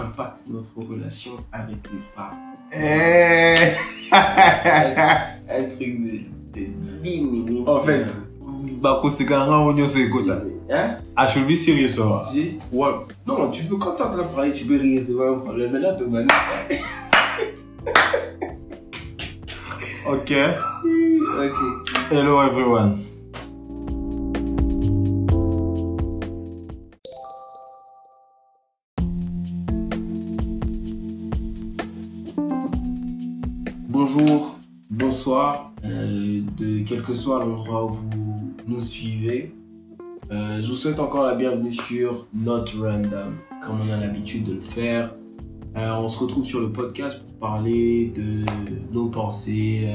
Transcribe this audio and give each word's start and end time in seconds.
Impactent 0.00 0.46
notre 0.48 0.70
relation 0.88 1.32
avec 1.52 1.76
les 1.92 2.00
parents. 2.14 2.54
Eh 2.72 3.54
Un 5.52 5.64
truc 5.64 6.00
de, 6.04 6.60
de 6.60 6.66
10 7.02 7.20
minutes. 7.22 7.68
En 7.68 7.80
fait, 7.80 8.06
bakosekana 8.80 9.46
nga 9.46 9.58
onyo 9.58 9.86
sekota. 9.86 10.42
Hein? 10.70 10.96
I 11.16 11.26
should 11.28 11.46
be 11.46 11.54
serious 11.56 11.94
so. 11.96 12.20
Tu 12.28 12.40
dis? 12.40 12.58
What? 12.72 13.06
Non, 13.26 13.50
tu 13.50 13.64
peux, 13.64 13.76
quand 13.76 13.92
t'es 13.92 14.02
en 14.02 14.10
train 14.10 14.22
de 14.22 14.28
parler, 14.34 14.52
tu 14.52 14.64
peux 14.64 14.76
rire, 14.78 15.02
c'est 15.04 15.16
pas 15.16 15.30
un 15.30 15.38
problème. 15.38 15.70
Mais 15.72 15.78
là, 15.80 15.92
t'es 15.92 16.06
mal. 16.06 16.26
Okay. 20.08 20.46
Ok. 21.38 21.58
Hello 22.12 22.40
everyone. 22.42 22.98
Bonjour, 34.18 34.58
bonsoir, 34.88 35.72
euh, 35.84 36.40
de 36.56 36.82
quel 36.86 37.02
que 37.02 37.12
soit 37.12 37.38
l'endroit 37.38 37.84
où 37.84 37.88
vous 37.90 38.54
nous 38.66 38.80
suivez. 38.80 39.54
Euh, 40.30 40.62
je 40.62 40.68
vous 40.68 40.74
souhaite 40.74 41.00
encore 41.00 41.26
la 41.26 41.34
bienvenue 41.34 41.72
sur 41.72 42.26
Not 42.32 42.64
Random, 42.80 43.34
comme 43.62 43.76
on 43.86 43.92
a 43.92 43.98
l'habitude 43.98 44.44
de 44.44 44.54
le 44.54 44.62
faire. 44.62 45.14
Euh, 45.76 45.92
on 45.96 46.08
se 46.08 46.18
retrouve 46.18 46.46
sur 46.46 46.60
le 46.60 46.72
podcast 46.72 47.22
pour 47.22 47.34
parler 47.34 48.10
de 48.16 48.46
nos 48.90 49.08
pensées, 49.08 49.86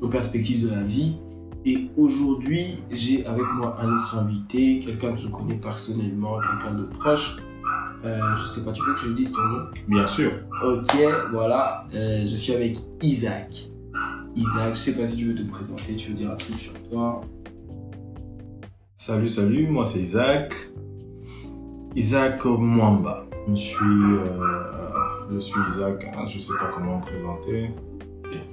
nos 0.00 0.08
perspectives 0.08 0.62
de 0.62 0.70
la 0.70 0.84
vie. 0.84 1.16
Et 1.64 1.88
aujourd'hui, 1.96 2.76
j'ai 2.92 3.26
avec 3.26 3.46
moi 3.54 3.76
un 3.80 3.96
autre 3.96 4.16
invité, 4.16 4.78
quelqu'un 4.78 5.10
que 5.10 5.18
je 5.18 5.28
connais 5.28 5.56
personnellement, 5.56 6.38
quelqu'un 6.38 6.78
de 6.78 6.84
proche. 6.84 7.38
Euh, 8.04 8.18
je 8.36 8.46
sais 8.46 8.64
pas, 8.64 8.72
tu 8.72 8.82
veux 8.82 8.94
que 8.94 9.00
je 9.00 9.08
dise 9.08 9.32
ton 9.32 9.42
nom 9.42 9.64
Bien 9.88 10.06
sûr. 10.06 10.32
Ok, 10.62 10.96
voilà, 11.32 11.86
euh, 11.94 12.24
je 12.26 12.36
suis 12.36 12.54
avec 12.54 12.78
Isaac. 13.02 13.70
Isaac, 14.34 14.74
je 14.74 14.78
sais 14.78 14.96
pas 14.96 15.06
si 15.06 15.16
tu 15.16 15.26
veux 15.26 15.34
te 15.34 15.42
présenter, 15.42 15.96
tu 15.96 16.10
veux 16.10 16.16
dire 16.16 16.30
un 16.30 16.36
truc 16.36 16.58
sur 16.58 16.72
toi. 16.90 17.20
Salut, 18.96 19.28
salut, 19.28 19.66
moi 19.66 19.84
c'est 19.84 19.98
Isaac. 19.98 20.54
Isaac 21.94 22.44
Mwamba. 22.44 23.26
Je 23.48 23.54
suis, 23.54 23.84
euh, 23.84 24.28
je 25.32 25.38
suis 25.38 25.60
Isaac, 25.68 26.06
hein, 26.16 26.24
je 26.26 26.38
sais 26.38 26.52
pas 26.58 26.70
comment 26.72 26.98
me 26.98 27.02
présenter. 27.02 27.70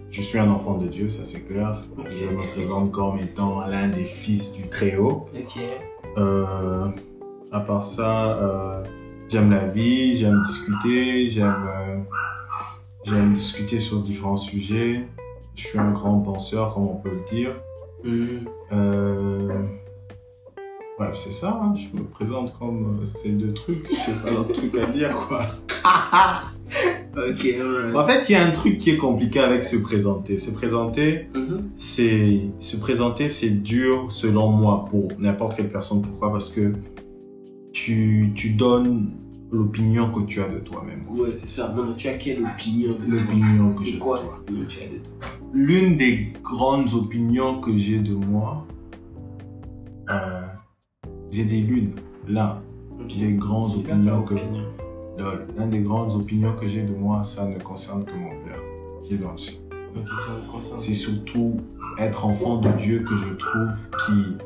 Je 0.10 0.22
suis 0.22 0.40
un 0.40 0.50
enfant 0.50 0.78
de 0.78 0.88
Dieu, 0.88 1.10
ça 1.10 1.24
c'est 1.24 1.42
clair. 1.42 1.78
Je 1.98 2.26
me 2.26 2.54
présente 2.54 2.92
comme 2.92 3.20
étant 3.20 3.66
l'un 3.68 3.90
des 3.90 4.06
fils 4.06 4.54
du 4.54 4.68
Très-Haut. 4.68 5.26
Ok. 5.36 5.62
Euh, 6.18 6.88
à 7.52 7.60
part 7.60 7.84
ça, 7.84 8.84
j'aime 9.30 9.52
la 9.52 9.66
vie, 9.66 10.18
j'aime 10.18 10.42
discuter, 10.46 11.30
j'aime 11.30 11.66
euh, 11.68 11.98
j'aime 13.04 13.34
discuter 13.34 13.80
sur 13.80 14.00
différents 14.02 14.38
sujets. 14.38 15.06
Je 15.56 15.68
suis 15.68 15.80
un 15.80 15.92
grand 15.92 16.20
penseur, 16.20 16.74
comme 16.74 16.84
on 16.88 16.96
peut 16.96 17.10
le 17.12 17.24
dire. 17.30 17.52
Hmm, 18.04 18.46
Euh, 18.72 19.64
bref, 21.00 21.16
c'est 21.16 21.32
ça. 21.32 21.60
hein, 21.64 21.74
Je 21.76 21.98
me 21.98 22.04
présente 22.04 22.58
comme 22.60 23.00
euh, 23.02 23.06
ces 23.06 23.30
deux 23.32 23.54
trucs. 23.54 23.88
J'ai 24.06 24.14
pas 24.24 24.30
d'autre 24.36 24.52
truc 24.52 24.76
à 24.78 24.86
dire, 24.88 25.16
quoi. 25.16 25.44
Ok, 27.18 27.44
ouais. 27.44 27.96
En 27.96 28.06
fait, 28.06 28.30
il 28.30 28.34
y 28.34 28.36
a 28.36 28.46
un 28.46 28.52
truc 28.52 28.78
qui 28.78 28.92
est 28.92 28.98
compliqué 28.98 29.40
avec 29.40 29.64
se 29.64 29.76
présenter. 29.78 30.38
Se 30.38 30.52
présenter, 30.52 31.28
Mhm. 31.34 31.70
c'est 31.76 32.42
se 32.60 32.78
présenter, 32.78 33.28
c'est 33.30 33.50
dur 33.50 34.06
selon 34.10 34.50
moi 34.52 34.86
pour 34.92 35.08
n'importe 35.18 35.56
quelle 35.56 35.70
personne. 35.70 36.04
Pourquoi? 36.04 36.32
Parce 36.32 36.50
que 36.50 36.74
tu, 37.78 38.32
tu 38.34 38.50
donnes 38.52 39.12
l'opinion 39.52 40.12
que 40.12 40.22
tu 40.22 40.42
as 40.42 40.48
de 40.50 40.60
toi-même. 40.60 41.04
Ouais, 41.10 41.32
c'est 41.32 41.48
ça. 41.50 41.74
Non, 41.76 41.86
mais 41.86 41.96
tu 41.96 42.08
as 42.08 42.16
quelle 42.16 42.44
opinion 42.44 42.94
L'opinion 43.08 43.74
que 43.74 43.84
C'est 43.84 43.92
j'ai. 43.92 43.98
quoi 44.00 44.18
de 44.18 44.24
toi. 44.24 44.32
cette 44.34 44.42
opinion 44.42 44.64
que 44.66 44.70
tu 44.72 44.80
as 44.84 44.88
de 44.88 44.98
toi? 44.98 45.14
L'une 45.54 45.98
des 45.98 46.34
grandes 46.44 46.94
opinions 46.96 47.62
que 47.62 47.78
j'ai 47.78 48.00
de 48.00 48.14
moi, 48.16 48.66
euh, 50.10 50.42
j'ai 51.32 51.46
des 51.46 51.62
lunes. 51.62 51.94
L'un 52.28 52.62
Ok. 53.00 53.18
des 53.20 53.34
grandes 53.34 53.72
C'est 53.72 53.92
opinions 53.92 54.24
que 54.24 54.34
opinion. 54.34 54.64
l'un 55.58 55.68
des 55.68 55.80
grandes 55.82 56.14
opinions 56.14 56.54
que 56.60 56.68
j'ai 56.68 56.82
de 56.84 56.96
moi, 56.96 57.24
ça 57.24 57.48
ne 57.48 57.58
concerne 57.60 58.04
que 58.04 58.14
mon 58.16 58.32
père, 58.44 58.60
qui 59.04 59.14
est 59.14 59.18
dans 59.18 59.32
le 59.34 59.38
ciel. 59.38 59.62
C'est 60.78 60.94
surtout 60.94 61.58
être 61.98 62.26
enfant 62.26 62.58
de 62.58 62.70
Dieu 62.74 63.00
que 63.08 63.16
je 63.16 63.34
trouve 63.34 63.90
qui 64.06 64.38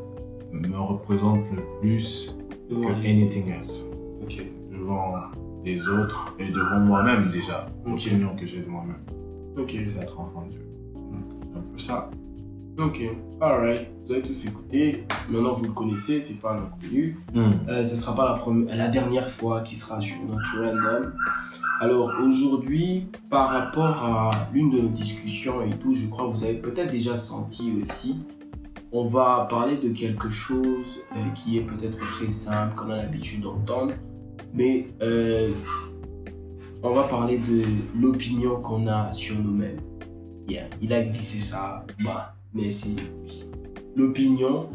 me 0.53 0.77
représente 0.77 1.43
le 1.55 1.63
plus 1.81 2.37
que 2.75 2.93
anything 3.07 3.49
else. 3.51 3.85
Devant 4.71 5.13
les 5.63 5.87
autres 5.87 6.35
et 6.39 6.49
devant 6.49 6.79
moi-même 6.79 7.29
déjà. 7.31 7.67
Ok. 7.85 8.05
L'opinion 8.05 8.35
que 8.35 8.45
j'ai 8.45 8.61
de 8.61 8.69
moi-même, 8.69 9.01
Ok. 9.57 9.75
c'est 9.85 10.01
être 10.01 10.19
enfant 10.19 10.43
de 10.45 10.51
Dieu. 10.51 10.65
Donc, 10.95 11.23
c'est 11.43 11.57
un 11.57 11.61
peu 11.61 11.77
ça. 11.77 12.09
Ok. 12.79 13.01
Alright. 13.41 13.87
Vous 14.05 14.13
avez 14.13 14.21
tous 14.23 14.45
écouté. 14.47 15.03
Maintenant, 15.29 15.53
vous 15.53 15.65
le 15.65 15.71
connaissez, 15.71 16.19
c'est 16.19 16.39
pas 16.39 16.53
un 16.53 16.63
inconnu. 16.63 17.17
Euh, 17.67 17.85
ce 17.85 17.95
sera 17.95 18.15
pas 18.15 18.25
la, 18.25 18.33
première, 18.37 18.75
la 18.75 18.87
dernière 18.87 19.27
fois 19.27 19.61
qu'il 19.61 19.77
sera 19.77 19.99
sur 20.01 20.17
notre 20.25 20.57
random. 20.59 21.13
Alors 21.81 22.11
aujourd'hui, 22.23 23.07
par 23.29 23.49
rapport 23.49 24.03
à 24.03 24.31
l'une 24.53 24.69
de 24.69 24.79
nos 24.79 24.87
discussions 24.89 25.61
et 25.63 25.71
tout, 25.71 25.93
je 25.93 26.07
crois 26.07 26.27
que 26.27 26.31
vous 26.31 26.43
avez 26.43 26.53
peut-être 26.55 26.91
déjà 26.91 27.15
senti 27.15 27.73
aussi, 27.81 28.19
on 28.91 29.05
va 29.05 29.47
parler 29.49 29.77
de 29.77 29.89
quelque 29.89 30.29
chose 30.29 30.99
euh, 31.15 31.29
qui 31.29 31.57
est 31.57 31.61
peut-être 31.61 31.97
très 31.97 32.27
simple, 32.27 32.75
qu'on 32.75 32.89
a 32.89 32.97
l'habitude 32.97 33.41
d'entendre, 33.41 33.93
mais 34.53 34.87
euh, 35.01 35.49
on 36.83 36.91
va 36.91 37.03
parler 37.03 37.37
de 37.37 37.61
l'opinion 37.99 38.59
qu'on 38.61 38.87
a 38.87 39.11
sur 39.13 39.37
nous-mêmes. 39.37 39.79
Yeah, 40.49 40.67
il 40.81 40.91
a 40.93 41.03
glissé 41.03 41.39
ça, 41.39 41.85
bah, 42.03 42.35
c'est 42.69 42.95
l'opinion 43.95 44.67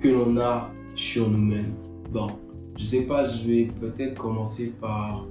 que 0.00 0.08
l'on 0.08 0.38
a 0.38 0.70
sur 0.94 1.28
nous-mêmes. 1.28 1.74
Bon, 2.10 2.30
je 2.76 2.84
sais 2.84 3.02
pas, 3.02 3.24
je 3.24 3.46
vais 3.46 3.64
peut-être 3.64 4.14
commencer 4.14 4.72
par. 4.80 5.26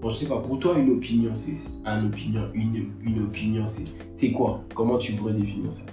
Bon, 0.00 0.08
je 0.08 0.16
sais 0.16 0.26
pas, 0.26 0.38
pour 0.38 0.58
toi, 0.58 0.78
une 0.78 0.90
opinion, 0.90 1.34
c'est 1.34 1.72
une 1.84 2.06
opinion, 2.06 2.42
une, 2.54 2.92
une 3.02 3.22
opinion, 3.22 3.64
c'est 3.66 4.32
quoi? 4.32 4.62
Comment 4.74 4.96
tu 4.96 5.12
pourrais 5.14 5.34
définir 5.34 5.72
ça? 5.72 5.84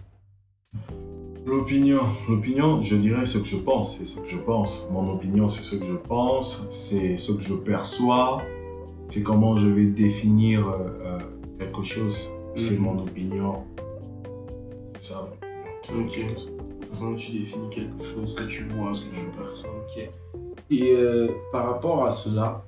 L'opinion, 1.47 2.01
l'opinion, 2.27 2.81
je 2.81 2.97
dirais 2.97 3.25
ce 3.25 3.37
que 3.37 3.45
je 3.45 3.55
pense, 3.55 3.97
c'est 3.97 4.03
ce 4.03 4.19
que 4.19 4.27
je 4.27 4.35
pense. 4.37 4.89
Mon 4.91 5.09
opinion, 5.13 5.47
c'est 5.47 5.63
ce 5.63 5.77
que 5.77 5.85
je 5.85 5.93
pense, 5.93 6.67
c'est 6.71 7.15
ce 7.15 7.31
que 7.31 7.41
je 7.41 7.53
perçois, 7.53 8.41
c'est 9.07 9.23
comment 9.23 9.55
je 9.55 9.69
vais 9.69 9.85
définir 9.85 10.67
euh, 10.67 10.89
euh, 11.05 11.19
quelque 11.57 11.83
chose. 11.83 12.29
C'est 12.57 12.73
Mhm. 12.77 12.81
mon 12.83 12.99
opinion. 13.01 13.63
C'est 14.99 15.13
ça. 15.13 15.29
Ok. 15.97 16.19
De 16.19 16.33
toute 16.33 16.85
façon, 16.89 17.15
tu 17.15 17.31
définis 17.31 17.69
quelque 17.69 18.03
chose 18.03 18.35
que 18.35 18.43
tu 18.43 18.63
vois, 18.63 18.93
ce 18.93 19.05
que 19.05 19.15
tu 19.15 19.21
perçois, 19.37 19.69
ok. 19.69 20.09
Et 20.69 20.91
euh, 20.97 21.29
par 21.53 21.65
rapport 21.71 22.03
à 22.03 22.09
cela, 22.09 22.65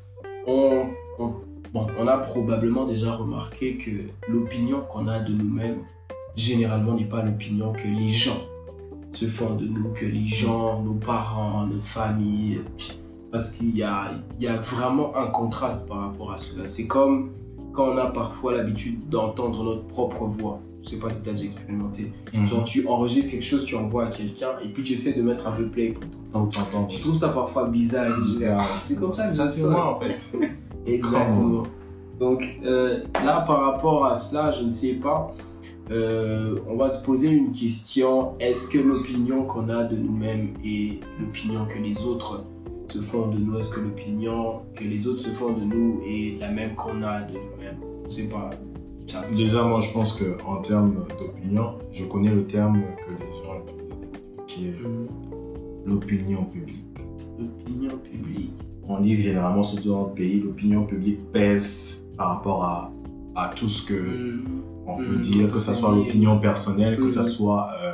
on, 0.48 0.86
on 1.20 1.34
bon, 1.74 1.88
on 2.00 2.08
a 2.08 2.18
probablement 2.18 2.86
déjà 2.86 3.14
remarqué 3.14 3.76
que 3.76 3.92
l'opinion 4.31 4.80
qu'on 4.88 5.08
a 5.10 5.20
de 5.20 5.34
nous-mêmes, 5.34 5.80
généralement, 6.38 6.94
n'est 6.94 7.04
pas 7.10 7.22
l'opinion 7.24 7.74
que 7.74 7.88
les 7.90 8.08
gens 8.08 8.40
se 9.12 9.26
font 9.26 9.56
de 9.56 9.66
nous, 9.66 9.90
que 9.94 10.06
les 10.06 10.26
gens, 10.26 10.82
nos 10.84 10.94
parents, 10.94 11.66
notre 11.66 11.84
famille, 11.84 12.62
parce 13.32 13.52
qu'il 13.52 13.76
y 13.78 13.84
a, 13.84 14.12
il 14.40 14.44
y 14.44 14.48
a 14.48 14.58
vraiment 14.58 15.16
un 15.16 15.28
contraste 15.28 15.88
par 15.88 16.00
rapport 16.00 16.32
à 16.32 16.38
cela. 16.38 16.68
C'est 16.68 16.88
comme 16.88 17.32
quand 17.74 17.90
on 17.90 17.98
a 17.98 18.08
parfois 18.08 18.56
l'habitude 18.56 19.08
d'entendre 19.10 19.64
notre 19.64 19.86
propre 19.88 20.26
voix. 20.26 20.60
Je 20.82 20.92
sais 20.92 20.96
pas 20.98 21.10
si 21.10 21.22
tu 21.22 21.30
as 21.30 21.34
déjà 21.34 21.44
expérimenté. 21.44 22.12
Mhm. 22.34 22.48
Genre, 22.48 22.64
tu 22.64 22.88
enregistres 22.88 23.32
quelque 23.32 23.44
chose, 23.44 23.66
tu 23.66 23.76
envoies 23.76 24.06
à 24.06 24.10
quelqu'un, 24.10 24.52
et 24.64 24.70
puis 24.70 24.82
tu 24.82 24.94
essaies 24.94 25.14
de 25.14 25.22
mettre 25.22 25.48
un 25.48 25.52
peu 25.52 25.68
play 25.68 25.90
pour 25.90 26.04
t'entendre. 26.32 26.88
Tu 26.88 27.00
trouves 27.02 27.18
ça 27.18 27.30
parfois 27.30 27.66
bizarre. 27.68 28.16
C'est 28.86 28.96
comme 28.96 29.12
ça 29.14 29.28
que 29.28 29.34
Ça, 29.34 29.48
sonne. 29.48 29.72
moi, 29.72 29.96
en 29.96 30.00
fait. 30.00 30.38
Exactement. 30.86 31.64
Donc 32.20 32.44
euh, 32.66 33.04
là, 33.24 33.42
par 33.42 33.62
rapport 33.62 34.06
à 34.06 34.16
cela, 34.16 34.52
je 34.52 34.64
ne 34.64 34.70
sais 34.70 34.94
pas. 34.94 35.32
Euh, 35.92 36.60
on 36.68 36.76
va 36.76 36.88
se 36.90 37.04
poser 37.04 37.30
une 37.32 37.52
question. 37.52 38.34
Est-ce 38.40 38.68
que 38.68 38.78
l'opinion 38.78 39.44
qu'on 39.44 39.70
a 39.70 39.84
de 39.84 39.96
nous-mêmes 39.98 40.50
et 40.64 41.00
l'opinion 41.20 41.66
que 41.66 41.80
les 41.80 42.06
autres 42.06 42.44
se 42.88 43.00
font 43.00 43.28
de 43.28 43.38
nous, 43.38 43.58
est-ce 43.58 43.70
que 43.70 43.80
l'opinion 43.80 44.62
que 44.76 44.84
les 44.84 45.08
autres 45.08 45.20
se 45.20 45.30
font 45.30 45.54
de 45.54 45.62
nous 45.64 46.02
est 46.08 46.40
la 46.40 46.52
même 46.52 46.76
qu'on 46.76 47.02
a 47.04 47.22
de 47.22 47.34
nous-mêmes? 47.34 47.80
Je 48.06 48.10
sais 48.12 48.30
pas. 48.30 48.50
Ça- 49.08 49.26
Déjà, 49.36 49.64
moi, 49.64 49.80
je 49.80 49.92
pense 49.92 50.14
que 50.14 50.38
en 50.46 50.58
termes 50.62 51.06
d'opinion, 51.20 51.74
je 51.92 52.04
connais 52.06 52.32
le 52.32 52.46
terme 52.46 52.82
que 53.08 53.12
les 53.12 53.32
gens 53.44 53.56
utilisent, 53.68 54.46
qui 54.48 54.68
est 54.68 54.86
Hum, 54.86 55.08
l'opinion 55.86 56.44
publique. 56.46 56.86
L'opinion 57.40 57.98
publique. 57.98 58.52
On 58.88 59.00
dit 59.00 59.16
généralement, 59.16 59.64
surtout 59.64 59.90
dans 59.90 60.02
notre 60.02 60.14
pays, 60.16 60.40
l'opinion 60.40 60.84
publique 60.86 61.32
pèse 61.32 62.04
par 62.18 62.30
rapport 62.38 62.64
à, 62.64 62.92
à 63.36 63.52
tout 63.56 63.70
ce 63.70 63.86
que 63.86 63.94
Hum, 63.94 64.42
on 64.88 64.98
peut 64.98 65.04
Mhm. 65.16 65.22
dire, 65.22 65.52
que 65.52 65.60
ce 65.60 65.74
soit 65.74 65.94
l'opinion 65.96 66.40
personnelle, 66.40 66.98
que 66.98 67.08
ce 67.08 67.20
Mhm. 67.20 67.26
soit 67.26 67.70
euh, 67.84 67.92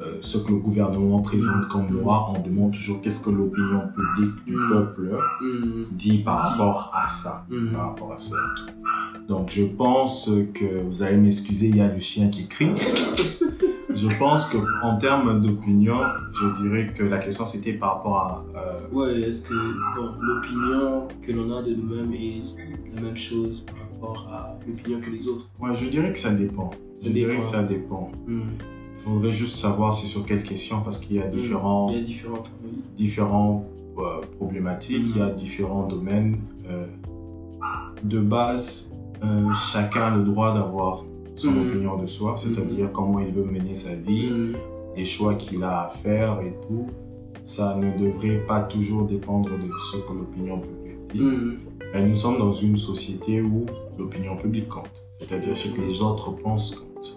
euh, 0.00 0.18
ce 0.20 0.38
que 0.38 0.50
le 0.50 0.58
gouvernement 0.58 1.20
présente 1.20 1.68
comme 1.68 1.88
loi. 1.92 2.28
On 2.30 2.40
demande 2.40 2.72
toujours 2.72 3.00
qu'est-ce 3.02 3.24
que 3.24 3.30
l'opinion 3.30 3.82
publique 3.94 4.44
du 4.46 4.54
peuple 4.70 5.16
dit 5.92 6.18
par 6.18 6.40
rapport 6.40 6.90
à 6.94 7.06
ça. 7.08 7.46
Par 7.72 7.88
rapport 7.90 8.12
à 8.12 8.18
ça 8.18 8.34
et 8.36 8.58
tout. 8.60 9.26
Donc 9.28 9.50
je 9.52 9.62
pense 9.64 10.28
que 10.54 10.82
vous 10.82 11.02
allez 11.04 11.16
m'excuser, 11.18 11.68
il 11.68 11.76
y 11.76 11.80
a 11.80 11.88
le 11.92 12.00
chien 12.00 12.28
qui 12.30 12.46
crie. 12.48 12.72
je 13.94 14.08
pense 14.18 14.46
qu'en 14.46 14.96
termes 14.98 15.40
d'opinion, 15.40 15.98
je 16.32 16.62
dirais 16.62 16.92
que 16.96 17.04
la 17.04 17.18
question 17.18 17.44
c'était 17.44 17.74
par 17.74 17.96
rapport 17.96 18.16
à 18.16 18.44
euh, 18.56 18.78
Ouais, 18.92 19.20
est-ce 19.20 19.42
que 19.42 19.54
bon, 19.54 20.14
l'opinion 20.20 21.08
que 21.24 21.32
l'on 21.32 21.56
a 21.56 21.62
de 21.62 21.74
nous-mêmes 21.74 22.12
est 22.12 22.42
la 22.94 23.00
même 23.02 23.16
chose 23.16 23.60
par 23.66 23.76
rapport 24.02 24.28
à 24.32 24.58
l'opinion 24.66 25.00
que 25.00 25.10
les 25.10 25.28
autres 25.28 25.48
Ouais, 25.60 25.74
je 25.74 25.86
dirais 25.88 26.12
que 26.12 26.18
ça 26.18 26.30
dépend. 26.30 26.70
Je 27.02 27.10
dirais 27.10 27.36
que 27.38 27.46
ça 27.46 27.62
dépend. 27.62 28.10
Hum. 28.28 28.42
Il 28.96 29.02
faudrait 29.02 29.32
juste 29.32 29.56
savoir 29.56 29.92
c'est 29.94 30.06
sur 30.06 30.24
quelle 30.24 30.44
question 30.44 30.80
parce 30.82 30.98
qu'il 31.00 31.16
y 31.16 31.20
a 31.20 31.26
différents, 31.26 31.88
Il 31.88 31.96
y 31.96 31.98
a 31.98 32.02
différentes. 32.02 32.50
oui. 32.64 32.70
différents 32.96 33.64
euh, 33.98 34.20
problématiques, 34.38 35.06
il 35.14 35.18
y 35.18 35.22
a 35.22 35.30
différents 35.30 35.86
domaines. 35.86 36.38
euh, 36.68 36.86
de 38.04 38.18
base, 38.18 38.90
euh, 39.22 39.52
chacun 39.72 40.02
a 40.12 40.16
le 40.16 40.24
droit 40.24 40.52
d'avoir 40.52 41.04
son 41.36 41.56
opinion 41.56 41.96
de 41.96 42.06
soi, 42.06 42.34
c'est-à-dire 42.36 42.90
comment 42.90 43.20
il 43.20 43.32
veut 43.32 43.44
mener 43.44 43.76
sa 43.76 43.94
vie, 43.94 44.28
les 44.96 45.04
choix 45.04 45.34
qu'il 45.36 45.62
a 45.62 45.82
à 45.84 45.88
faire 45.88 46.40
et 46.40 46.52
tout. 46.66 46.86
Ça 47.44 47.76
ne 47.76 47.96
devrait 47.96 48.44
pas 48.46 48.60
toujours 48.62 49.04
dépendre 49.04 49.50
de 49.50 49.70
ce 49.92 49.98
que 49.98 50.12
l'opinion 50.12 50.58
publique 50.58 50.98
dit. 51.12 51.20
Hum, 51.94 52.00
Mais 52.02 52.08
nous 52.08 52.14
sommes 52.14 52.38
dans 52.38 52.52
une 52.52 52.76
société 52.76 53.40
où 53.42 53.66
l'opinion 53.98 54.36
publique 54.36 54.68
compte, 54.68 54.90
c'est-à-dire 55.20 55.56
ce 55.56 55.68
que 55.68 55.80
les 55.80 56.00
autres 56.02 56.30
pensent 56.32 56.74
compte. 56.74 57.16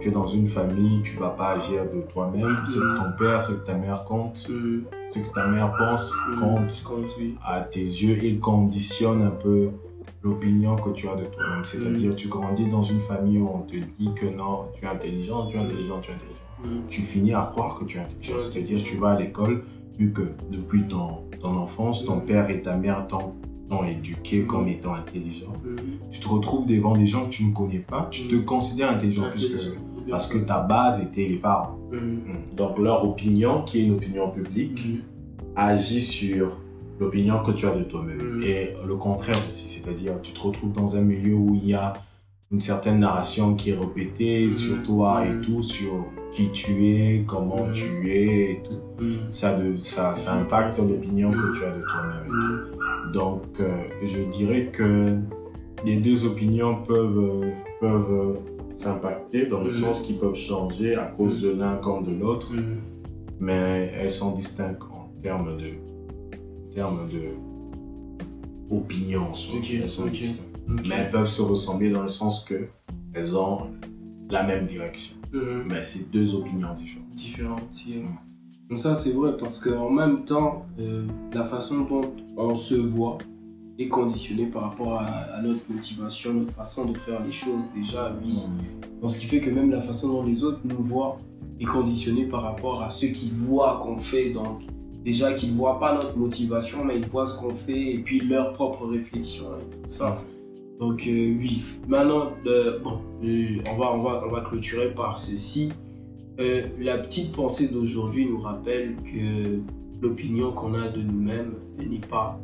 tu 0.00 0.08
es 0.08 0.10
dans 0.10 0.26
une 0.26 0.46
famille, 0.46 1.02
tu 1.02 1.16
vas 1.18 1.30
pas 1.30 1.50
agir 1.52 1.84
de 1.84 2.00
toi-même. 2.12 2.56
Ce 2.66 2.78
que 2.78 2.96
ton 2.96 3.16
père, 3.18 3.42
ce 3.42 3.52
que 3.52 3.66
ta 3.66 3.74
mère 3.74 4.04
compte, 4.04 4.46
hum, 4.48 4.84
ce 5.10 5.18
que 5.18 5.34
ta 5.34 5.46
mère 5.46 5.74
pense 5.76 6.12
compte 6.38 6.82
Compte, 6.84 7.14
oui. 7.18 7.36
à 7.44 7.60
tes 7.60 7.80
yeux 7.80 8.24
et 8.24 8.36
conditionne 8.38 9.22
un 9.22 9.30
peu 9.30 9.68
l'opinion 10.22 10.76
que 10.76 10.90
tu 10.90 11.08
as 11.08 11.16
de 11.16 11.24
toi-même. 11.26 11.64
C'est-à-dire, 11.64 12.14
tu 12.16 12.28
grandis 12.28 12.68
dans 12.68 12.82
une 12.82 13.00
famille 13.00 13.38
où 13.38 13.50
on 13.54 13.60
te 13.60 13.74
dit 13.76 14.10
que 14.14 14.26
non, 14.26 14.66
tu 14.74 14.84
es 14.84 14.88
intelligent, 14.88 15.46
tu 15.46 15.56
es 15.56 15.60
intelligent, 15.60 16.00
tu 16.00 16.10
es 16.10 16.14
intelligent. 16.14 16.86
Tu 16.88 17.02
finis 17.02 17.34
à 17.34 17.48
croire 17.50 17.74
que 17.74 17.84
tu 17.84 17.98
es 17.98 18.00
intelligent. 18.00 18.38
C'est-à-dire, 18.38 18.80
tu 18.82 18.96
vas 18.96 19.10
à 19.10 19.18
l'école, 19.18 19.64
vu 19.98 20.12
que 20.12 20.22
depuis 20.50 20.84
ton, 20.86 21.24
ton 21.40 21.56
enfance, 21.56 22.04
ton 22.04 22.20
père 22.20 22.48
et 22.50 22.62
ta 22.62 22.76
mère 22.76 23.06
t'ont 23.08 23.34
éduqué 23.84 24.40
Mhm. 24.40 24.46
comme 24.46 24.68
étant 24.68 24.94
intelligent. 24.94 25.52
hum. 25.66 25.76
Tu 26.10 26.20
te 26.20 26.28
retrouves 26.28 26.66
devant 26.66 26.96
des 26.96 27.06
gens 27.06 27.24
que 27.26 27.30
tu 27.30 27.44
ne 27.44 27.52
connais 27.52 27.78
pas, 27.78 28.08
tu 28.10 28.28
te 28.28 28.34
Mhm. 28.34 28.44
considères 28.44 28.90
intelligent 28.90 29.24
plus 29.30 29.48
que. 29.48 30.10
Parce 30.10 30.26
que 30.26 30.38
ta 30.38 30.60
base 30.60 31.00
était 31.02 31.26
les 31.28 31.36
parents. 31.36 31.78
Donc 32.56 32.78
leur 32.78 33.04
opinion, 33.04 33.62
qui 33.62 33.80
est 33.80 33.84
une 33.84 33.92
opinion 33.94 34.28
publique, 34.30 34.80
agit 35.56 36.00
sur 36.02 36.52
l'opinion 36.98 37.42
que 37.42 37.52
tu 37.52 37.66
as 37.66 37.74
de 37.74 37.84
toi-même. 37.84 38.38
Mm. 38.38 38.42
Et 38.42 38.70
le 38.86 38.96
contraire 38.96 39.36
aussi, 39.46 39.68
c'est-à-dire 39.68 40.14
tu 40.22 40.32
te 40.32 40.40
retrouves 40.40 40.72
dans 40.72 40.96
un 40.96 41.02
milieu 41.02 41.34
où 41.34 41.54
il 41.54 41.68
y 41.68 41.74
a 41.74 41.94
une 42.50 42.60
certaine 42.60 42.98
narration 43.00 43.54
qui 43.54 43.70
est 43.70 43.76
répétée 43.78 44.46
Mm. 44.46 44.50
sur 44.50 44.82
toi 44.82 45.22
Mm. 45.24 45.26
et 45.42 45.44
tout, 45.46 45.62
sur 45.62 46.04
qui 46.32 46.50
tu 46.50 46.86
es, 46.88 47.24
comment 47.26 47.66
Mm. 47.66 47.72
tu 47.72 48.10
es 48.10 48.52
et 48.52 48.62
tout. 48.64 49.04
Ça, 49.30 49.52
de- 49.56 49.76
ça, 49.76 50.10
ça 50.10 50.34
impacte 50.34 50.78
l'opinion 50.78 51.30
Mm. 51.30 51.34
que 51.34 51.58
tu 51.58 51.64
as 51.64 51.70
de 51.70 51.80
toi-même. 51.82 52.30
hum. 52.30 52.60
Donc, 53.12 53.42
euh, 53.60 53.82
je 54.04 54.18
dirais 54.30 54.70
que 54.72 55.16
les 55.84 55.96
deux 55.96 56.24
opinions 56.24 56.82
peuvent, 56.84 57.44
peuvent 57.80 58.38
s'impacter 58.76 59.46
dans 59.46 59.60
le 59.60 59.66
Mhm. 59.70 59.80
sens 59.82 60.02
qu'ils 60.02 60.18
peuvent 60.18 60.34
changer 60.34 60.94
à 60.94 61.04
cause 61.06 61.42
de 61.42 61.50
l'un 61.50 61.76
comme 61.76 62.04
de 62.04 62.12
l'autre, 62.12 62.52
Hum, 62.52 62.78
mais 63.40 63.92
elles 63.94 64.10
sont 64.12 64.32
distinctes 64.32 64.82
en 64.84 65.08
termes 65.22 65.56
de, 65.56 65.68
en 65.68 66.74
termes 66.74 67.08
de 67.08 68.74
opinion. 68.74 69.26
Elles 69.72 69.88
sont 69.88 70.06
distinctes. 70.06 70.48
Mais 70.68 70.94
elles 70.96 71.10
peuvent 71.10 71.26
se 71.28 71.42
ressembler 71.42 71.90
dans 71.90 72.02
le 72.02 72.08
sens 72.08 72.44
que 72.44 72.68
elles 73.14 73.36
ont 73.36 73.66
la 74.30 74.42
même 74.42 74.64
direction. 74.66 75.16
Hum. 75.34 75.64
Mais 75.68 75.82
c'est 75.82 76.10
deux 76.10 76.34
opinions 76.34 76.72
différentes. 76.74 77.10
différentes. 77.14 77.86
yeah. 77.86 77.98
Donc 78.72 78.78
ça 78.78 78.94
c'est 78.94 79.10
vrai 79.10 79.36
parce 79.36 79.58
qu'en 79.58 79.90
même 79.90 80.24
temps, 80.24 80.64
euh, 80.80 81.04
la 81.34 81.44
façon 81.44 81.82
dont 81.82 82.10
on 82.38 82.54
se 82.54 82.74
voit 82.74 83.18
est 83.78 83.88
conditionnée 83.88 84.46
par 84.46 84.62
rapport 84.62 84.94
à, 84.98 85.42
notre 85.42 85.60
motivation, 85.68 86.32
notre 86.32 86.54
façon 86.54 86.86
de 86.86 86.96
faire 86.96 87.22
les 87.22 87.32
choses 87.32 87.64
déjà, 87.76 88.16
oui. 88.24 88.38
Ce 89.06 89.18
qui 89.18 89.26
fait 89.26 89.40
que 89.40 89.50
même 89.50 89.70
la 89.70 89.82
façon 89.82 90.08
dont 90.08 90.24
les 90.24 90.42
autres 90.42 90.60
nous 90.64 90.82
voient 90.82 91.18
est 91.60 91.66
conditionnée 91.66 92.24
par 92.24 92.40
rapport 92.40 92.82
à 92.82 92.88
ce 92.88 93.04
qu'ils 93.04 93.34
voient 93.34 93.78
qu'on 93.82 93.98
fait. 93.98 94.30
Donc 94.30 94.62
déjà 95.04 95.34
qu'ils 95.34 95.50
ne 95.50 95.54
voient 95.54 95.78
pas 95.78 95.94
notre 95.94 96.16
motivation, 96.16 96.82
mais 96.82 96.96
ils 96.96 97.06
voient 97.06 97.26
ce 97.26 97.38
qu'on 97.38 97.54
fait 97.54 97.92
et 97.92 97.98
puis 97.98 98.20
leur 98.20 98.54
propre 98.54 98.86
réflexion 98.86 99.48
et 99.60 99.82
tout 99.82 99.90
ça. 99.90 100.18
Donc 100.80 101.02
euh, 101.06 101.36
oui. 101.38 101.60
Maintenant, 101.86 102.30
euh, 102.46 102.78
bon, 102.78 103.02
on, 103.22 103.76
va, 103.76 103.92
on, 103.92 104.02
va, 104.02 104.24
on 104.26 104.30
va 104.30 104.40
clôturer 104.40 104.94
par 104.94 105.18
ceci. 105.18 105.72
Euh, 106.40 106.68
la 106.78 106.98
petite 106.98 107.32
pensée 107.32 107.68
d'aujourd'hui 107.68 108.26
nous 108.26 108.40
rappelle 108.40 108.96
que 109.04 109.60
l'opinion 110.00 110.52
qu'on 110.52 110.74
a 110.74 110.88
de 110.88 111.02
nous-mêmes 111.02 111.54
n'est 111.78 111.98
pas 111.98 112.40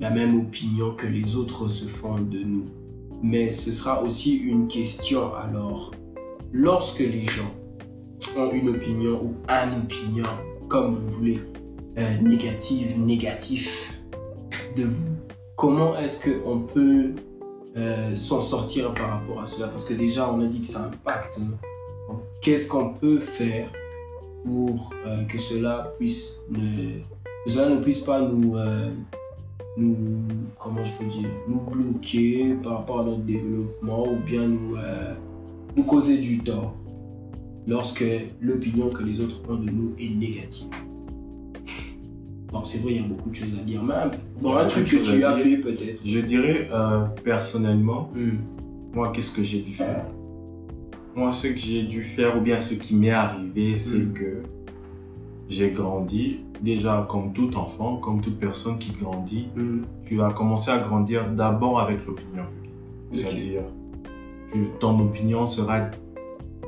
la 0.00 0.10
même 0.10 0.38
opinion 0.38 0.94
que 0.94 1.06
les 1.06 1.36
autres 1.36 1.68
se 1.68 1.84
font 1.84 2.18
de 2.20 2.38
nous. 2.38 2.66
Mais 3.22 3.50
ce 3.50 3.72
sera 3.72 4.02
aussi 4.02 4.36
une 4.36 4.68
question 4.68 5.34
alors. 5.34 5.92
Lorsque 6.52 7.00
les 7.00 7.24
gens 7.24 7.52
ont 8.36 8.50
une 8.52 8.68
opinion 8.68 9.22
ou 9.22 9.34
une 9.48 9.80
opinion, 9.80 10.28
comme 10.68 10.96
vous 10.96 11.10
voulez, 11.10 11.38
euh, 11.98 12.18
négative, 12.20 12.98
négatif 12.98 13.98
de 14.76 14.84
vous, 14.84 15.16
comment 15.56 15.96
est-ce 15.96 16.28
qu'on 16.28 16.60
peut 16.60 17.12
euh, 17.76 18.14
s'en 18.14 18.40
sortir 18.40 18.92
par 18.94 19.10
rapport 19.10 19.40
à 19.40 19.46
cela? 19.46 19.68
Parce 19.68 19.84
que 19.84 19.94
déjà, 19.94 20.30
on 20.30 20.40
a 20.40 20.46
dit 20.46 20.60
que 20.60 20.66
ça 20.66 20.86
impacte. 20.86 21.40
Qu'est-ce 22.40 22.66
qu'on 22.68 22.94
peut 22.94 23.20
faire 23.20 23.70
pour 24.44 24.90
euh, 25.06 25.22
que 25.24 25.38
cela 25.38 25.92
puisse 25.98 26.40
ne, 26.50 26.98
que 27.44 27.50
cela 27.50 27.68
ne 27.68 27.80
puisse 27.80 27.98
pas 27.98 28.20
nous, 28.20 28.56
euh, 28.56 28.90
nous, 29.76 29.96
comment 30.58 30.82
je 30.82 30.92
peux 30.98 31.04
dire, 31.06 31.28
nous 31.48 31.60
bloquer 31.60 32.54
par 32.62 32.78
rapport 32.78 33.00
à 33.00 33.04
notre 33.04 33.22
développement 33.22 34.08
ou 34.08 34.16
bien 34.26 34.46
nous, 34.48 34.76
euh, 34.76 35.14
nous 35.76 35.84
causer 35.84 36.18
du 36.18 36.38
tort 36.40 36.74
lorsque 37.66 38.04
l'opinion 38.40 38.88
que 38.90 39.04
les 39.04 39.20
autres 39.20 39.40
ont 39.48 39.54
de 39.54 39.70
nous 39.70 39.92
est 39.98 40.14
négative. 40.14 40.66
Bon, 42.52 42.64
c'est 42.64 42.78
vrai, 42.78 42.92
il 42.92 42.96
y 42.96 43.04
a 43.04 43.08
beaucoup 43.08 43.30
de 43.30 43.34
choses 43.34 43.54
à 43.58 43.62
dire, 43.62 43.82
mais 43.82 43.94
bon, 44.40 44.56
un 44.56 44.66
truc 44.66 44.84
que 44.84 44.96
tu 44.96 45.24
as 45.24 45.32
fait 45.32 45.56
peut-être. 45.56 46.02
Je 46.04 46.18
dirais 46.20 46.68
personnellement, 47.24 48.10
Hmm. 48.14 48.38
moi, 48.92 49.10
qu'est-ce 49.12 49.32
que 49.32 49.42
j'ai 49.42 49.60
dû 49.60 49.72
faire? 49.72 50.04
Moi, 51.14 51.32
ce 51.32 51.48
que 51.48 51.56
j'ai 51.58 51.82
dû 51.82 52.02
faire, 52.02 52.36
ou 52.38 52.40
bien 52.40 52.58
ce 52.58 52.74
qui 52.74 52.96
m'est 52.96 53.10
arrivé, 53.10 53.76
c'est 53.76 53.98
Mm. 53.98 54.12
que 54.14 54.42
j'ai 55.48 55.70
grandi, 55.70 56.38
déjà 56.62 57.06
comme 57.08 57.32
tout 57.32 57.54
enfant, 57.56 57.96
comme 57.96 58.20
toute 58.22 58.38
personne 58.38 58.78
qui 58.78 58.92
grandit, 58.92 59.48
Mhm. 59.54 59.82
tu 60.06 60.16
vas 60.16 60.32
commencer 60.32 60.70
à 60.70 60.78
grandir 60.78 61.28
d'abord 61.30 61.80
avec 61.80 62.06
l'opinion 62.06 62.44
publique. 63.10 63.26
C'est-à-dire, 63.28 63.62
ton 64.80 64.98
opinion 65.00 65.46
sera 65.46 65.90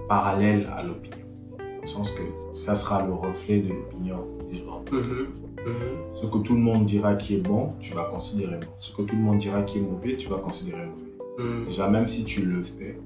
parallèle 0.08 0.68
à 0.76 0.82
l'opinion. 0.82 1.16
Dans 1.58 1.80
le 1.80 1.86
sens 1.86 2.10
que 2.12 2.22
ça 2.52 2.74
sera 2.74 3.06
le 3.06 3.12
reflet 3.14 3.60
de 3.60 3.68
l'opinion 3.68 4.18
des 4.50 4.58
gens. 4.58 4.82
Mhm. 4.92 5.00
Mhm. 5.66 5.74
Ce 6.14 6.26
que 6.26 6.38
tout 6.38 6.54
le 6.54 6.60
monde 6.60 6.84
dira 6.84 7.14
qui 7.14 7.36
est 7.36 7.40
bon, 7.40 7.70
tu 7.80 7.94
vas 7.94 8.04
considérer 8.04 8.56
bon. 8.56 8.66
Ce 8.78 8.94
que 8.94 9.02
tout 9.02 9.16
le 9.16 9.22
monde 9.22 9.38
dira 9.38 9.62
qui 9.62 9.78
est 9.78 9.82
mauvais, 9.82 10.16
tu 10.16 10.28
vas 10.28 10.36
considérer 10.38 10.82
mauvais. 10.84 11.48
Mhm. 11.50 11.64
Déjà, 11.66 11.88
même 11.88 12.06
si 12.08 12.24
tu 12.26 12.44
le 12.44 12.62
fais, 12.62 12.98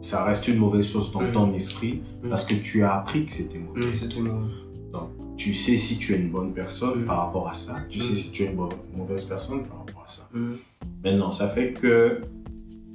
ça 0.00 0.24
reste 0.24 0.48
une 0.48 0.56
mauvaise 0.56 0.86
chose 0.90 1.10
dans 1.12 1.20
Mhm. 1.22 1.32
ton 1.32 1.52
esprit 1.52 2.00
Mhm. 2.22 2.30
parce 2.30 2.44
que 2.46 2.54
tu 2.54 2.82
as 2.82 2.94
appris 2.96 3.24
que 3.26 3.32
c'était 3.32 3.58
mauvais. 3.58 3.80
C'est 3.94 4.08
tout 4.08 4.22
nouveau. 4.22 4.46
Tu 5.36 5.54
sais 5.54 5.78
si 5.78 5.96
tu 5.96 6.12
es 6.12 6.18
une 6.18 6.28
bonne 6.30 6.52
personne 6.52 7.06
par 7.06 7.18
rapport 7.26 7.48
à 7.48 7.54
ça. 7.54 7.78
Tu 7.88 7.98
sais 7.98 8.14
si 8.14 8.30
tu 8.30 8.42
es 8.42 8.52
une 8.52 8.58
mauvaise 8.96 9.24
personne 9.24 9.64
par 9.64 9.78
rapport 9.78 10.02
à 10.04 10.08
ça. 10.08 10.28
Maintenant, 11.02 11.32
ça 11.32 11.48
fait 11.48 11.72
que 11.72 12.20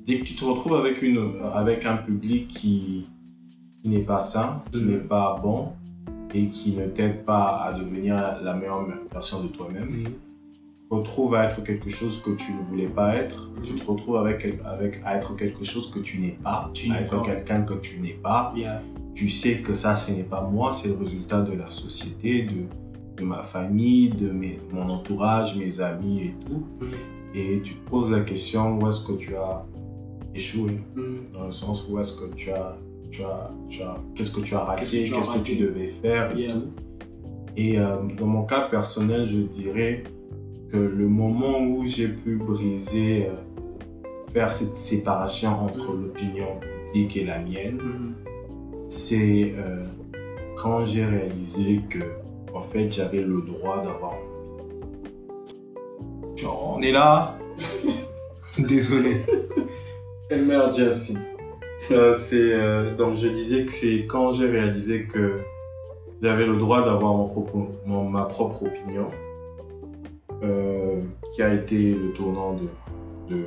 dès 0.06 0.20
que 0.20 0.26
tu 0.26 0.36
te 0.36 0.46
retrouves 0.46 0.76
avec, 0.76 1.02
une, 1.02 1.32
avec 1.56 1.86
un 1.88 1.98
public 1.98 2.48
qui, 2.48 3.08
qui 3.82 3.90
n'est 3.90 4.04
pas 4.04 4.20
sain, 4.20 4.62
qui 4.72 4.84
n'est 4.84 4.98
pas 4.98 5.40
bon 5.42 5.70
et 6.36 6.50
qui 6.50 6.74
ne 6.74 6.86
t'aide 6.86 7.26
pas 7.26 7.64
à 7.64 7.74
devenir 7.74 8.16
la 8.44 8.54
meilleure 8.54 8.86
version 9.12 9.42
de 9.42 9.48
toi-même, 9.48 10.04
retrouves 10.90 11.36
à 11.36 11.46
être 11.46 11.64
quelque 11.64 11.90
chose 11.90 12.22
que 12.22 12.32
tu 12.32 12.54
ne 12.54 12.62
voulais 12.70 12.88
pas 12.88 13.16
être, 13.16 13.50
tu 13.64 13.74
te 13.74 13.84
retrouves 13.90 14.18
avec, 14.18 14.46
avec, 14.66 15.02
à 15.06 15.18
être 15.18 15.36
quelque 15.36 15.64
chose 15.64 15.90
que 15.92 16.00
tu 16.00 16.20
n'es 16.20 16.38
pas, 16.44 16.70
Tu 16.74 16.92
à 16.92 17.02
être 17.02 17.22
quelqu'un 17.24 17.62
que 17.64 17.74
tu 17.76 18.00
n'es 18.00 18.14
pas. 18.14 18.54
Yeah. 18.56 18.82
Tu 19.14 19.30
sais 19.30 19.58
que 19.60 19.74
ça, 19.74 19.96
ce 19.96 20.12
n'est 20.12 20.24
pas 20.24 20.42
moi, 20.42 20.74
c'est 20.74 20.90
le 20.90 20.96
résultat 20.96 21.42
de 21.42 21.54
la 21.54 21.68
société, 21.68 22.44
de, 22.44 22.66
de 23.18 23.24
ma 23.24 23.42
famille, 23.42 24.10
de 24.10 24.30
mes, 24.30 24.60
mon 24.72 24.90
entourage, 24.90 25.56
mes 25.58 25.80
amis 25.82 26.22
et 26.24 26.36
tout. 26.46 26.66
Mhm. 26.82 26.90
Et 27.34 27.62
tu 27.64 27.76
te 27.76 27.90
poses 27.90 28.12
la 28.12 28.22
question 28.22 28.78
où 28.80 28.88
est-ce 28.88 29.06
que 29.06 29.14
tu 29.14 29.36
as 29.36 29.66
échoué, 30.34 30.80
Mhm. 30.96 31.18
dans 31.34 31.46
le 31.46 31.52
sens 31.52 31.88
où 31.90 32.00
est-ce 32.00 32.14
que 32.20 32.34
tu 32.36 32.52
as, 32.52 32.76
tu 33.10 33.24
as, 33.24 33.50
tu 33.70 33.82
as, 33.82 33.96
qu'est-ce 34.16 34.32
que 34.32 34.42
tu 34.42 34.54
as 34.54 34.60
raté, 34.60 34.82
Qu'est-ce 34.86 35.12
que 35.34 35.40
tu 35.40 35.58
que 35.58 35.64
devais 35.64 35.88
faire 35.88 36.36
et 36.38 36.42
Yeah. 36.42 36.54
tout? 36.54 36.68
Et 37.58 37.80
euh, 37.80 37.96
dans 38.18 38.26
mon 38.28 38.44
cas 38.44 38.68
personnel, 38.68 39.28
je 39.30 39.40
dirais 39.40 40.04
le 40.76 41.08
moment 41.08 41.60
où 41.60 41.86
j'ai 41.86 42.08
pu 42.08 42.36
briser, 42.36 43.28
euh, 43.28 43.32
faire 44.34 44.52
cette 44.52 44.78
séparation 44.78 45.50
entre 45.66 45.94
Mhm. 45.94 46.04
l'opinion 46.04 46.48
publique 46.60 47.18
et 47.18 47.24
la 47.26 47.40
mienne, 47.40 47.78
Mhm. 47.82 48.14
c'est 48.90 49.54
euh, 49.58 49.84
quand 50.58 50.86
j'ai 50.86 51.06
réalisé 51.06 51.82
que, 51.90 52.00
en 52.54 52.62
fait, 52.62 52.92
j'avais 52.92 53.22
le 53.24 53.42
droit 53.42 53.78
d'avoir. 53.84 54.14
Genre, 56.36 56.76
on 56.78 56.82
est 56.82 56.92
là. 56.92 57.38
Désolé. 58.58 59.18
Emergency. 60.30 61.18
Euh, 61.92 62.14
c'est, 62.14 62.54
euh, 62.54 62.96
donc, 62.96 63.16
je 63.16 63.28
disais 63.28 63.66
que 63.66 63.72
c'est 63.72 64.06
quand 64.08 64.32
j'ai 64.34 64.48
réalisé 64.50 65.04
que 65.06 65.40
j'avais 66.22 66.46
le 66.48 66.56
droit 66.58 66.84
d'avoir 66.84 67.14
mon 67.14 67.28
propre, 67.28 67.58
mon- 67.86 68.10
ma 68.10 68.24
propre 68.24 68.64
opinion, 68.64 69.08
euh, 70.46 71.02
qui 71.34 71.42
a 71.42 71.54
été 71.54 71.94
le 71.94 72.12
tournant 72.14 72.54
de, 72.54 72.68
de, 73.36 73.42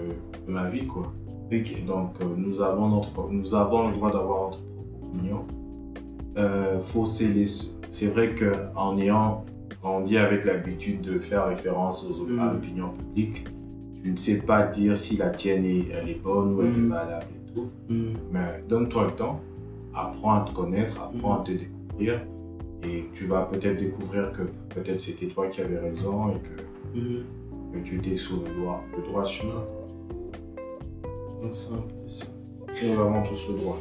de 0.47 0.52
ma 0.52 0.69
vie, 0.69 0.87
quoi. 0.87 1.12
Ok. 1.52 1.85
Donc, 1.87 2.11
euh, 2.21 2.25
nous, 2.37 2.61
avons 2.61 2.88
notre, 2.88 3.28
nous 3.31 3.55
avons 3.55 3.88
le 3.88 3.95
droit 3.95 4.12
d'avoir 4.12 4.50
notre 4.50 4.61
opinion. 5.02 5.45
Euh, 6.37 6.81
faut 6.81 7.07
C'est 7.07 8.07
vrai 8.09 8.35
qu'en 8.35 8.99
ayant 8.99 9.45
grandi 9.83 10.17
avec 10.19 10.45
l'habitude 10.45 11.00
de 11.00 11.19
faire 11.19 11.47
référence 11.47 12.05
aux, 12.11 12.26
Mm. 12.26 12.38
à 12.40 12.52
l'opinion 12.52 12.88
publique, 12.90 13.45
tu 14.02 14.11
ne 14.11 14.17
sais 14.17 14.40
pas 14.43 14.67
dire 14.67 14.97
si 14.97 15.17
la 15.17 15.31
tienne 15.31 15.64
est, 15.64 15.87
elle 15.93 16.09
est 16.11 16.23
bonne 16.23 16.55
ou 16.55 16.62
elle 16.62 16.69
Mm. 16.73 16.85
est 16.87 16.88
valable 16.88 17.26
et 17.35 17.52
tout. 17.55 17.67
Mhm. 17.88 18.14
Mais 18.33 18.62
donne-toi 18.69 19.05
le 19.07 19.11
temps, 19.12 19.40
apprends 19.95 20.35
à 20.35 20.40
te 20.43 20.52
connaître, 20.52 21.00
apprends 21.02 21.40
à 21.40 21.45
te 21.45 21.52
découvrir. 21.52 22.21
Et 22.85 23.07
tu 23.12 23.25
vas 23.26 23.43
peut-être 23.43 23.76
découvrir 23.78 24.31
que 24.33 24.43
peut-être 24.75 25.00
c'était 25.00 25.26
toi 25.26 25.47
qui 25.49 25.61
avais 25.62 25.78
raison 25.78 26.28
et 26.31 26.38
que. 26.47 26.62
Que 26.95 27.78
tu 27.85 27.99
étais 27.99 28.16
sur 28.16 28.42
le 28.42 28.61
droit, 28.61 28.83
le 28.97 29.02
droit 29.02 29.25
chemin. 29.25 29.64
Donc, 31.42 31.52
c'est 31.54 31.73
un 31.73 31.76
peu 31.76 32.09
ça. 32.09 32.26
Nous 32.83 33.00
avons 33.00 33.23
tous 33.23 33.49
le 33.49 33.54
droit. 33.57 33.78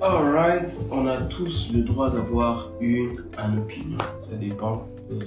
Alright, 0.00 0.78
on 0.92 1.06
a 1.06 1.16
tous 1.22 1.72
le 1.74 1.82
droit 1.82 2.10
d'avoir 2.10 2.70
une, 2.80 3.24
une 3.36 3.58
opinion. 3.58 3.98
Ça 4.20 4.36
dépend 4.36 4.86
de 5.10 5.18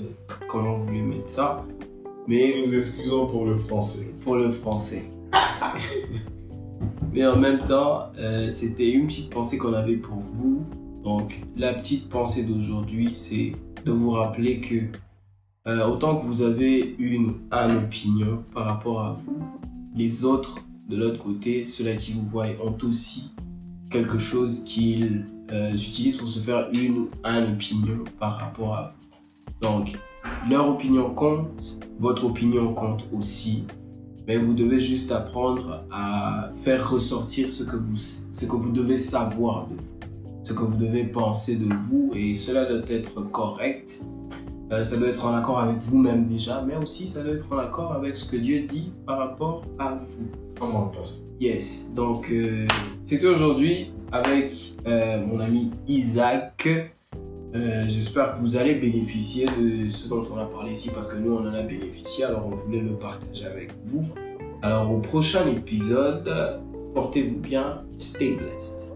comment 0.48 0.78
vous 0.78 0.86
voulez 0.86 1.02
mettre 1.02 1.28
ça. 1.28 1.66
Mais 2.28 2.56
Nous 2.64 2.74
excusons 2.74 3.28
pour 3.28 3.46
le 3.46 3.56
français. 3.56 4.14
pour 4.24 4.36
le 4.36 4.50
français. 4.50 5.04
Mais 7.14 7.26
en 7.26 7.36
même 7.36 7.64
temps, 7.64 8.12
euh, 8.18 8.48
c'était 8.48 8.90
une 8.92 9.08
petite 9.08 9.30
pensée 9.32 9.58
qu'on 9.58 9.74
avait 9.74 9.98
pour 9.98 10.16
vous. 10.18 10.66
Donc, 11.04 11.42
la 11.58 11.74
petite 11.74 12.10
pensée 12.10 12.44
d'aujourd'hui, 12.44 13.12
c'est 13.14 13.54
de 13.84 13.92
vous 13.92 14.12
rappeler 14.12 14.62
que 14.62 14.76
euh, 15.68 15.88
autant 15.88 16.16
que 16.16 16.26
vous 16.26 16.42
avez 16.42 16.96
une, 16.98 17.36
une 17.52 17.78
opinion 17.78 18.44
par 18.54 18.66
rapport 18.66 19.02
à 19.02 19.14
vous, 19.14 19.38
les 19.96 20.26
autres 20.26 20.60
de 20.90 20.98
l'autre 20.98 21.20
côté, 21.20 21.66
ceux-là 21.66 21.96
qui 21.96 22.14
vous 22.14 22.26
voient, 22.30 22.48
ont 22.64 22.78
aussi 22.84 23.32
quelque 23.90 24.18
chose 24.18 24.64
qu'ils 24.64 25.26
euh, 25.52 25.74
utilisent 25.74 26.18
pour 26.18 26.28
se 26.28 26.40
faire 26.40 26.68
une 26.74 26.98
ou 26.98 27.10
une 27.24 27.54
opinion 27.54 28.04
par 28.20 28.40
rapport 28.40 28.74
à 28.76 28.94
vous. 28.94 29.68
Donc, 29.68 29.98
leur 30.50 30.68
opinion 30.68 31.14
compte, 31.14 31.78
votre 32.00 32.26
opinion 32.26 32.74
compte 32.74 33.08
aussi, 33.14 33.66
mais 34.28 34.38
vous 34.38 34.54
devez 34.54 34.80
juste 34.80 35.12
apprendre 35.12 35.86
à 35.92 36.52
faire 36.62 36.90
ressortir 36.90 37.50
ce 37.50 37.64
que 37.64 37.76
vous, 37.76 37.98
ce 37.98 38.46
que 38.46 38.56
vous 38.56 38.72
devez 38.72 38.96
savoir 38.96 39.68
de 39.68 39.76
vous, 39.76 40.00
ce 40.44 40.54
que 40.54 40.64
vous 40.64 40.78
devez 40.78 41.04
penser 41.04 41.58
de 41.58 41.70
vous, 41.90 42.12
et 42.16 42.34
cela 42.34 42.66
doit 42.66 42.90
être 42.90 43.22
correct. 43.30 44.04
Euh, 44.72 44.84
ça 44.84 44.98
doit 44.98 45.10
être 45.10 45.26
en 45.26 45.36
accord 45.36 45.60
avec 45.60 45.78
vous-même 45.78 46.28
déjà, 46.28 46.64
mais 46.66 46.76
aussi 46.76 47.06
ça 47.08 47.24
doit 47.24 47.34
être 47.34 47.52
en 47.52 47.58
accord 47.58 47.92
avec 47.94 48.16
ce 48.16 48.26
que 48.26 48.38
Dieu 48.38 48.62
dit 48.62 48.92
par 49.06 49.18
rapport 49.18 49.64
à 49.78 49.96
vous. 49.96 50.28
Comment 50.60 50.92
on 50.92 50.98
passe 50.98 51.22
Yes, 51.42 51.92
donc 51.96 52.28
euh, 52.32 52.68
c'était 53.04 53.26
aujourd'hui 53.26 53.92
avec 54.12 54.54
euh, 54.88 55.26
mon 55.26 55.40
ami 55.40 55.72
Isaac. 55.88 56.68
Euh, 57.56 57.86
J'espère 57.88 58.34
que 58.34 58.40
vous 58.40 58.58
allez 58.58 58.76
bénéficier 58.76 59.46
de 59.60 59.90
ce 59.90 60.08
dont 60.08 60.24
on 60.32 60.38
a 60.38 60.46
parlé 60.46 60.72
ici 60.72 60.90
parce 60.94 61.08
que 61.08 61.18
nous 61.18 61.34
on 61.34 61.50
en 61.50 61.54
a 61.56 61.64
bénéficié, 61.64 62.26
alors 62.26 62.46
on 62.46 62.56
voulait 62.56 62.82
le 62.82 62.92
partager 62.92 63.46
avec 63.46 63.72
vous. 63.84 64.06
Alors 64.62 64.92
au 64.92 65.00
prochain 65.00 65.48
épisode, 65.48 66.32
portez-vous 66.94 67.40
bien, 67.40 67.82
stay 67.98 68.36
blessed. 68.36 68.94